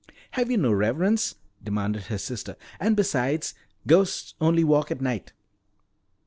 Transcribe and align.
"Have 0.31 0.49
you 0.49 0.57
no 0.57 0.71
reverence?" 0.71 1.35
demanded 1.63 2.05
his 2.05 2.23
sister. 2.23 2.55
"And 2.79 2.95
besides, 2.97 3.53
ghosts 3.85 4.33
only 4.41 4.63
walk 4.63 4.89
at 4.89 4.99
night." 4.99 5.31